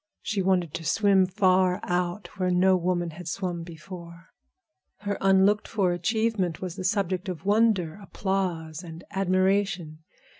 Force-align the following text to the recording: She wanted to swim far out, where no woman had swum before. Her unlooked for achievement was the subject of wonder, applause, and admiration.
She 0.23 0.41
wanted 0.41 0.73
to 0.73 0.83
swim 0.83 1.27
far 1.27 1.79
out, 1.83 2.29
where 2.39 2.49
no 2.49 2.75
woman 2.75 3.11
had 3.11 3.27
swum 3.27 3.61
before. 3.61 4.29
Her 5.01 5.15
unlooked 5.21 5.67
for 5.67 5.91
achievement 5.93 6.59
was 6.59 6.75
the 6.75 6.83
subject 6.83 7.29
of 7.29 7.45
wonder, 7.45 7.99
applause, 8.01 8.81
and 8.81 9.03
admiration. 9.11 9.99